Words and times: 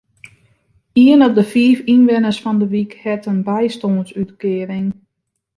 Ien 1.05 1.21
op 1.27 1.33
de 1.37 1.45
fiif 1.51 1.79
ynwenners 1.93 2.39
fan 2.43 2.57
de 2.61 2.67
wyk 2.73 2.93
hat 3.05 3.23
in 3.31 3.39
bystânsútkearing. 3.47 4.87